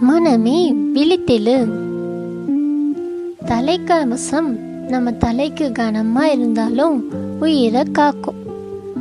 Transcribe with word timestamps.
மனமே 0.00 0.74
விழித்தெழு. 0.74 1.66
தலைக்கவசம் 3.44 4.58
நம்ம 4.88 5.12
தலைக்கு 5.12 5.72
கனமா 5.78 6.22
இருந்தாலும் 6.22 7.04
உயிரை 7.40 7.82
காக்கும். 7.82 8.34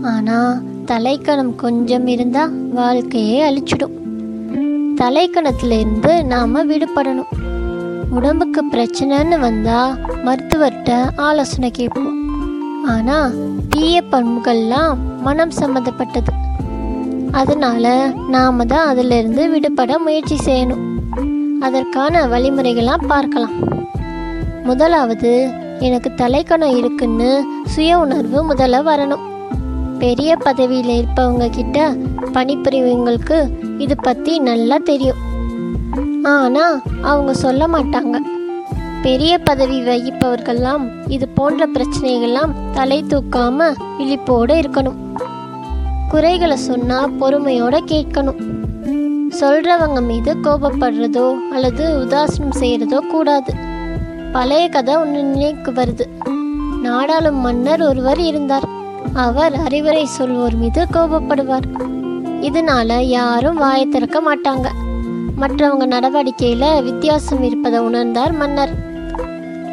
ஆனா 0.03 0.61
தலைக்கணம் 0.85 1.55
கொஞ்சம் 1.55 2.07
இருந்தா 2.07 2.49
வாழ்க்கையே 2.71 3.51
அழிச்சிடும். 3.51 3.91
தலைக்கணத்துல 4.95 5.79
இருந்து 5.79 6.25
நாம 6.25 6.65
விடுபடணும். 6.65 7.31
உடம்புக்கு 8.09 8.63
பிரச்சனைன்னு 8.71 9.39
வந்தா 9.39 9.97
மருத்துவர்கிட்ட 10.25 11.09
ஆலோசனை 11.15 11.71
கேட்போம். 11.71 12.23
ஆனா 12.85 13.31
தீய 13.69 14.03
பண்புகள்லாம் 14.11 14.97
மனம் 15.21 15.51
சம்மந்தப்பட்டது 15.51 16.31
அதனால 17.39 17.85
நாம 18.33 18.65
தான் 18.65 18.89
அதிலிருந்து 18.91 19.43
விடுபட 19.49 19.99
முயற்சி 20.05 20.37
செய்யணும். 20.47 20.83
அதற்கான 21.65 22.23
வழிமுறைகளாம் 22.33 23.07
பார்க்கலாம். 23.11 23.55
முதலாவது 24.63 25.31
எனக்கு 25.87 26.09
தலைக்கணம் 26.21 26.75
இருக்குன்னு 26.79 27.29
சுய 27.73 27.99
உணர்வு 27.99 28.39
முதல்ல 28.51 28.81
வரணும். 28.89 29.23
பெரிய 30.03 30.31
பதவியில் 30.45 30.93
இருப்பவங்க 30.99 31.45
கிட்ட 31.57 31.77
பணிபுரிவங்களுக்கு 32.35 33.37
இது 33.83 33.95
பற்றி 33.97 34.33
நல்லா 34.49 34.77
தெரியும். 34.91 35.21
ஆனால் 36.35 36.75
அவங்க 37.11 37.33
சொல்ல 37.45 37.67
மாட்டாங்க. 37.75 38.17
பெரிய 39.05 39.33
பதவி 39.49 39.79
வகிப்பவர்கள்லாம் 39.87 40.85
இது 41.15 41.25
போன்ற 41.39 41.67
பிரச்சனைகள்லாம் 41.75 42.53
தலை 42.73 42.99
தூக்காமல் 43.13 43.77
இழிப்போடு 44.03 44.53
இருக்கணும். 44.61 44.99
குறைகளை 46.09 46.57
சொன்னால் 46.57 47.17
பொறுமையோட 47.19 47.79
கேட்கணும். 47.85 48.41
சொல்றவங்க 49.39 50.01
மீது 50.01 50.35
கோபப்படுறதோ 50.35 51.33
அல்லது 51.51 51.83
உதாசனம் 51.99 52.57
செய்யறதோ 52.59 52.97
கூடாது. 52.97 53.53
பழைய 54.31 54.69
கதை 54.69 54.95
ஒன்று 54.95 55.23
நினைக்கு 55.23 55.71
வருது. 55.71 56.05
நாடாளும் 56.81 57.39
மன்னர் 57.39 57.81
ஒருவர் 57.81 58.19
இருந்தார். 58.19 58.67
அவர் 59.13 59.53
அறிவுரை 59.53 60.07
சொல்வோர் 60.19 60.57
மீது 60.57 60.85
கோபப்படுவார். 60.93 61.67
இதனால 62.41 62.99
யாரும் 62.99 63.57
வாயை 63.57 63.85
திறக்க 63.87 64.21
மாட்டாங்க. 64.21 64.67
மற்றவங்க 65.41 65.85
நடவடிக்கையில 65.85 66.83
வித்தியாசம் 66.83 67.43
இருப்பதை 67.43 67.79
உணர்ந்தார் 67.79 68.33
மன்னர். 68.33 68.73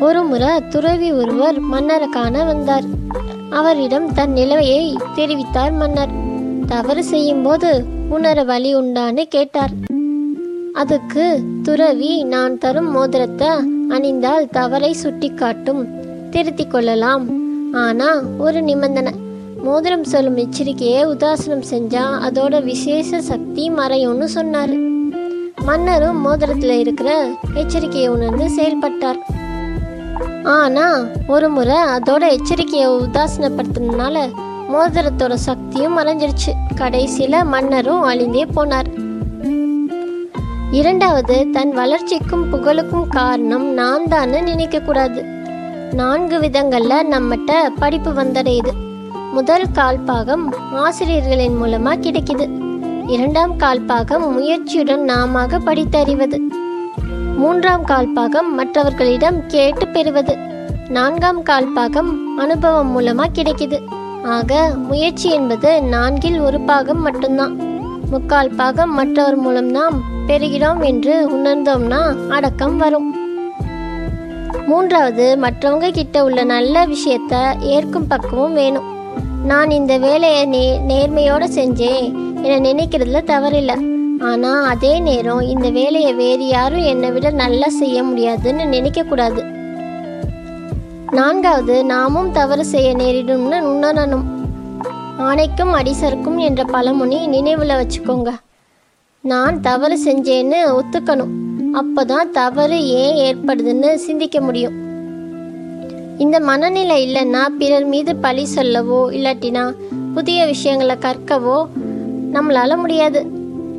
ஒரு 0.00 0.22
முறை 0.22 0.69
துறவி 0.69 1.12
ஒருவர் 1.12 1.61
மன்னரை 1.61 2.08
காண 2.08 2.44
வந்தார். 2.44 2.84
அவரிடம் 3.50 4.12
தன் 4.12 4.33
நிலையை 4.33 4.96
தெரிவித்தார் 5.17 5.72
மன்னர். 5.72 6.11
தவறு 6.72 7.04
செய்யும்போது 7.04 7.84
உணர 8.08 8.44
வழி 8.44 8.76
உண்டான்னு 8.76 9.22
கேட்டார். 9.22 9.72
அதுக்கு 10.72 11.40
துறவி 11.62 12.24
நான் 12.24 12.58
தரும் 12.58 12.90
மோதிரத்தை 12.90 13.48
அணிந்தால் 13.88 14.48
தவறை 14.50 14.96
சுட்டிக்காட்டும் 15.02 15.82
திருத்திக் 16.30 16.70
கொள்ளலாம். 16.70 17.24
ஆனா 17.74 18.20
ஒரு 18.38 18.62
நிபந்தனை. 18.62 19.12
மோதிரம் 19.62 20.04
சொல்லும் 20.04 20.36
எச்சரிக்கையை 20.36 21.02
உதாசனம் 21.04 21.64
செஞ்சா 21.70 22.04
அதோட 22.28 22.62
விசேஷ 22.62 23.20
சக்தி 23.22 23.70
மறையும்னு 23.70 24.28
சொன்னாரு. 24.34 24.76
மன்னரும் 25.64 26.26
மோதிரத்துல 26.26 26.78
இருக்கிற 26.78 27.30
எச்சரிக்கையை 27.54 28.08
உணர்ந்து 28.08 28.50
செயல்பட்டார். 28.50 29.20
ஆனா 30.44 30.86
ஒரு 31.28 31.48
முறை 31.48 31.76
அதோட 31.96 32.24
எச்சரிக்கையை 32.38 32.88
உதாசனப்படுத்தினால 33.04 34.28
மோதிரத்தோட 34.72 35.34
சக்தியும் 35.48 35.96
மறைஞ்சிருச்சு 35.98 36.52
கடைசியில் 36.74 37.38
மன்னரும் 37.44 38.02
அழிந்தே 38.02 38.44
போனார். 38.56 38.88
இரண்டாவது 40.70 41.36
தன் 41.50 41.72
வளர்ச்சிக்கும் 41.72 42.44
புகழுக்கும் 42.52 43.08
காரணம் 43.08 43.66
நான் 43.72 44.08
தான் 44.08 44.30
நினைக்கக்கூடாது. 44.30 45.20
நான்கு 45.94 46.38
விதங்களில் 46.38 47.08
நம்மகிட்ட 47.10 47.52
படிப்பு 47.78 48.10
வந்தடையுது 48.10 48.72
முதல் 49.32 49.66
கால்பாகம் 49.74 50.44
ஆசிரியர்களின் 50.84 51.56
மூலமாக 51.56 52.00
கிடைக்குது. 52.00 52.46
இரண்டாம் 53.06 53.55
கால்பாகம் 53.58 54.24
முயற்சியுடன் 54.36 55.05
நாமாக 55.11 55.58
படித்தறிவது 55.58 56.38
மூன்றாம் 57.40 57.84
கால்பாகம் 57.86 58.48
மற்றவர்களிடம் 58.56 59.38
கேட்டு 59.46 59.88
பெறுவது. 59.88 60.36
நான்காம் 60.88 61.42
கால்பாகம் 61.44 62.11
அனுபவம் 62.38 62.90
மூலமாக 62.90 63.42
கிடைக்குது. 63.42 63.78
ஆக 64.24 64.74
முயற்சி 64.77 65.30
என்பது 65.30 65.83
நான்கில் 65.83 66.40
ஒரு 66.40 66.60
பாகம் 66.60 67.02
மட்டும்தான். 67.02 67.56
முக்கால் 68.10 68.50
பாகம் 68.50 68.94
மற்றவர் 68.94 69.36
மூலம் 69.36 69.70
நாம் 69.70 70.02
பெறுகிறோம் 70.27 70.84
என்று 70.84 71.38
உணர்ந்தோம்னா 71.38 72.28
அடக்கம் 72.28 72.77
வரும். 72.77 73.14
மூன்றாவது 74.66 75.38
மற்றவங்க 75.40 75.90
கிட்ட 75.90 76.24
உள்ள 76.24 76.44
நல்ல 76.44 76.86
விஷயத்த 76.86 77.61
ஏற்கும் 77.61 78.06
பக்குவம் 78.06 78.52
வேணும். 78.52 78.84
நான் 79.44 79.70
இந்த 79.70 79.98
வேலையை 79.98 80.44
நே 80.44 80.80
நேர்மையோட 80.88 81.44
செஞ்சேன். 81.55 82.14
என 82.42 82.70
நினைக்கிறதுல 82.70 83.22
தவறில்லை. 83.27 83.90
ஆனால் 84.20 84.64
அதே 84.64 84.98
நேரம் 84.98 85.40
இந்த 85.40 85.70
வேலையை 85.70 86.14
வேறு 86.14 86.46
யாரும் 86.46 86.82
என்னை 86.82 87.11
விட 87.11 87.30
நல்லா 87.30 87.68
செய்ய 87.68 88.02
முடியாதுன்னு 88.02 88.62
நினைக்கக்கூடாது. 88.62 89.61
நான்காவது 91.12 91.84
நாமும் 91.84 92.33
தவறு 92.33 92.64
செய்ய 92.64 92.95
நேரிடும்னு 92.95 93.56
உணரணும். 93.73 94.23
ஆணைக்கும் 95.18 95.73
அடிசருக்கும் 95.73 96.39
என்ற 96.39 96.64
பழமொழி 96.64 97.27
நினைவில் 97.27 97.68
வச்சுக்கோங்க. 97.68 98.28
நான் 99.20 99.61
தவறு 99.61 99.96
செஞ்சேன்னு 100.05 100.78
ஒத்துக்கணும். 100.78 101.34
அப்பதான் 101.74 102.30
தவறு 102.33 102.86
ஏன் 102.86 103.17
ஏற்படுதுன்னு 103.18 103.95
சிந்திக்க 103.95 104.40
முடியும். 104.40 104.73
இந்த 106.18 106.40
மனநிலை 106.40 106.98
இல்லைன்னா 107.06 107.42
பிறர் 107.58 107.84
மீது 107.84 108.17
பழி 108.17 108.44
சொல்லவோ 108.44 109.11
இல்லாட்டினா 109.11 109.74
புதிய 110.14 110.46
விஷயங்களை 110.46 110.96
கற்கவோ 110.96 111.67
நம்மளால 112.33 112.77
முடியாது. 112.77 113.27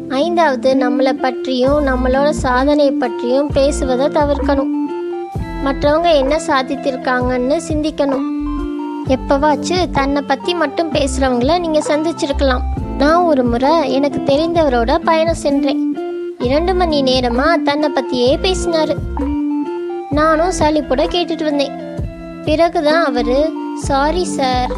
ஐந்தாவது 0.10 0.74
நம்மளை 0.74 1.14
பற்றியும் 1.14 1.88
நம்மளோட 1.88 2.30
சாதனையை 2.30 2.94
பற்றியும் 2.94 3.50
பேசுவதை 3.54 4.08
தவிர்க்கணும். 4.08 4.82
மற்றவங்க 5.66 6.10
என்ன 6.22 6.36
சாதித்திருக்காங்கன்னு 6.48 7.58
சிந்திக்கணும். 7.70 8.26
எப்பவாச்சு 9.16 9.76
தன்னை 9.98 10.22
பற்றி 10.22 10.52
மட்டும் 10.62 10.92
பேசுகிறவங்கள 10.96 11.54
நீங்கள் 11.64 11.90
சந்திச்சிருக்கலாம். 11.90 12.64
நான் 13.02 13.28
ஒரு 13.30 13.44
முறை 13.52 13.72
எனக்கு 13.98 14.20
தெரிந்தவரோட 14.32 14.92
பயணம் 15.10 15.42
சென்றேன். 15.46 15.82
இரண்டு 16.48 16.74
மணி 16.80 16.98
நேரமாக 17.10 17.62
தன்னை 17.68 17.90
பற்றியே 17.90 18.32
பேசினாரு. 18.46 18.96
நானும் 20.20 20.58
சளிப்புட 20.60 21.02
கேட்டுட்டு 21.16 21.46
வந்தேன். 21.50 21.78
பிறகுதான் 22.48 23.04
அவர் 23.10 23.36
சாரி 23.88 24.26
சார் 24.38 24.74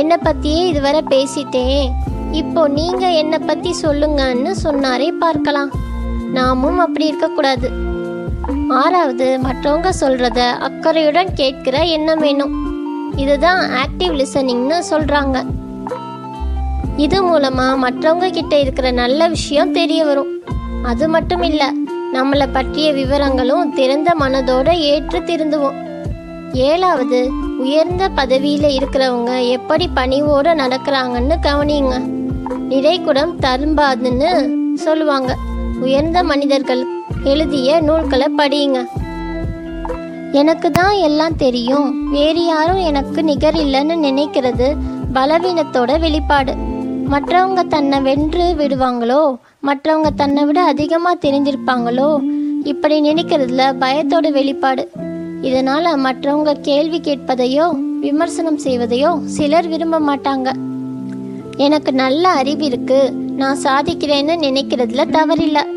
என்னை 0.00 0.16
பற்றியே 0.16 0.62
இதுவரை 0.70 1.02
பேசிட்டேன். 1.14 1.90
இப்போ 2.40 2.62
நீங்கள் 2.78 3.18
என்னை 3.22 3.38
பற்றி 3.38 3.72
சொல்லுங்கன்னு 3.82 4.52
சொன்னாரே 4.64 5.10
பார்க்கலாம். 5.24 5.70
நாமும் 6.38 6.80
அப்படி 6.84 7.06
இருக்கக்கூடாது. 7.10 7.68
ஆறாவது 8.68 9.38
மற்றவங்க 9.42 9.90
சொல்கிறத 10.00 10.50
அக்கறையுடன் 10.50 11.34
கேட்கிற 11.34 11.84
எண்ணம் 11.84 12.18
வேணும். 12.18 12.54
இதுதான் 13.16 13.70
ஆக்டிவ் 13.70 14.24
லிசனிங்னு 14.24 14.82
சொல்கிறாங்க 14.90 15.46
இது 16.96 17.22
மூலமாக 17.22 17.90
மற்றவங்க 17.90 18.30
கிட்ட 18.30 18.58
இருக்கிற 18.58 18.90
நல்ல 18.90 19.28
விஷயம் 19.28 19.72
தெரிய 19.72 20.04
வரும். 20.04 20.26
அது 20.82 21.08
மட்டும் 21.08 21.42
இல்லை 21.42 21.66
நம்மளை 22.12 22.48
பற்றிய 22.52 22.92
விவரங்களும் 22.92 23.74
திறந்த 23.74 24.14
மனதோடு 24.20 24.72
ஏற்று 24.72 25.20
திருந்துவோம். 25.20 25.74
ஏழாவது 26.52 27.30
உயர்ந்த 27.58 28.08
பதவியில் 28.08 28.78
இருக்கிறவங்க 28.78 29.48
எப்படி 29.48 29.88
பணிவோடு 29.88 30.50
நடக்கிறாங்கன்னு 30.50 31.36
கவனியுங்க 31.42 32.02
நிறைகுடம் 32.68 33.32
தரும்பாதுன்னு 33.40 34.50
சொல்லுவாங்க. 34.74 35.34
உயர்ந்த 35.80 36.22
மனிதர்கள் 36.24 36.95
எழுதிய 37.24 37.80
நூல்களை 37.80 38.26
படியுங்க. 38.38 38.84
எனக்கு 40.32 40.70
தான் 40.70 40.94
எல்லாம் 40.94 41.36
தெரியும். 41.36 42.10
வேறு 42.10 42.46
யாரும் 42.46 42.76
எனக்கு 42.76 43.22
நிகர் 43.22 43.54
இல்லைன்னு 43.54 43.96
நினைக்கிறது 44.08 44.76
பலவீனத்தோட 45.14 46.00
வெளிப்பாடு. 46.00 46.54
மற்றவங்க 47.10 47.62
தன்னை 47.62 48.00
வென்று 48.00 48.54
விடுவாங்களோ? 48.58 49.36
மற்றவங்க 49.66 50.10
தன்னை 50.16 50.44
விட 50.44 50.62
அதிகமாக 50.62 51.28
தெரிஞ்சிருப்பாங்களோ? 51.28 52.18
இப்படி 52.64 53.00
நினைக்கிறதுல 53.00 53.72
பயத்தோட 53.80 54.32
வெளிப்பாடு. 54.32 54.90
இதனால 55.42 55.96
மற்றவங்க 55.96 56.52
கேள்வி 56.60 57.00
கேட்பதையோ 57.00 57.78
விமர்சனம் 58.00 58.58
செய்வதையோ 58.58 59.24
சிலர் 59.24 59.68
விரும்ப 59.68 60.00
மாட்டாங்க. 60.00 60.52
எனக்கு 61.56 61.92
நல்ல 61.92 62.28
அறிவு 62.28 62.64
இருக்கு. 62.64 63.12
நான் 63.12 63.58
சாதிக்கிறேன்னு 63.62 64.36
நினைக்கிறதுல 64.40 65.04
தவறில்லை. 65.10 65.74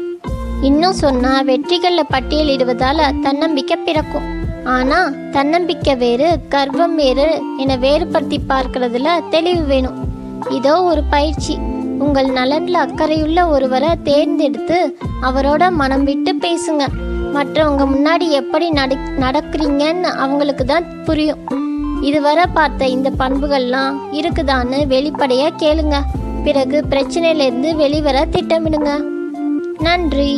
இன்னும் 0.61 0.94
சொன்னா 0.94 1.41
வெற்றிகளில் 1.41 2.11
பட்டியலிடுவதால 2.11 3.21
தன்னம்பிக்கை 3.21 3.77
பிறக்கும். 3.77 4.27
ஆனா 4.63 5.11
தன்னம்பிக்கை 5.31 5.95
வேறு 5.95 6.39
கர்வம் 6.50 6.95
வேறு 6.95 7.41
என 7.57 7.75
வேறுபடுத்தி 7.75 8.39
பார்க்கறதுல 8.50 9.07
தெளிவு 9.29 9.63
வேணும். 9.63 10.07
இதோ 10.50 10.83
ஒரு 10.83 11.03
பயிற்சி. 11.03 11.57
உங்கள் 12.00 12.25
நலன்ல 12.25 12.75
அக்கறையுள்ள 12.85 13.47
ஒருவரை 13.47 13.89
தேர்ந்தெடுத்து 14.03 14.97
அவரோட 15.21 15.71
மனம் 15.71 16.03
விட்டு 16.03 16.33
பேசுங்க. 16.35 16.85
மற்றவங்க 17.33 17.85
முன்னாடி 17.94 18.29
எப்படி 18.29 18.69
நட 18.69 18.95
நடக்கிறீங்கன்னு 18.95 20.09
அவங்களுக்கு 20.25 20.65
தான் 20.65 21.03
புரியும். 21.03 21.38
இதுவரை 22.01 22.45
பார்த்த 22.45 22.88
இந்த 22.88 23.11
பண்புகள்லாம் 23.19 23.95
இருக்குதான்னு 24.11 24.88
வெளிப்படையாக 24.88 25.65
கேளுங்க. 25.65 26.01
பிறகு 26.44 26.85
பிரச்சனையிலேருந்து 26.89 27.75
வெளிவர 27.75 28.25
திட்டமிடுங்க. 28.25 29.17
நன்றி. 29.81 30.29